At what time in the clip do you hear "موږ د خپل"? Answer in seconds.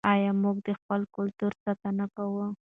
0.43-1.01